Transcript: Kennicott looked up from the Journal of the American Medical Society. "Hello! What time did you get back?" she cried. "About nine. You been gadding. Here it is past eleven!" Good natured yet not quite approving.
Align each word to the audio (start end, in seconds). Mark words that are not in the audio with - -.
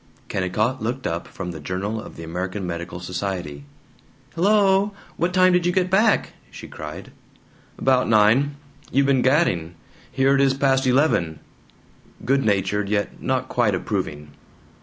Kennicott 0.29 0.81
looked 0.81 1.05
up 1.05 1.27
from 1.27 1.51
the 1.51 1.59
Journal 1.59 2.01
of 2.01 2.15
the 2.15 2.23
American 2.23 2.65
Medical 2.65 2.99
Society. 2.99 3.65
"Hello! 4.33 4.93
What 5.15 5.31
time 5.31 5.53
did 5.53 5.63
you 5.67 5.71
get 5.71 5.91
back?" 5.91 6.33
she 6.49 6.67
cried. 6.67 7.11
"About 7.77 8.09
nine. 8.09 8.55
You 8.91 9.03
been 9.03 9.21
gadding. 9.21 9.75
Here 10.11 10.33
it 10.33 10.41
is 10.41 10.55
past 10.55 10.87
eleven!" 10.87 11.37
Good 12.25 12.43
natured 12.43 12.89
yet 12.89 13.21
not 13.21 13.47
quite 13.47 13.75
approving. 13.75 14.31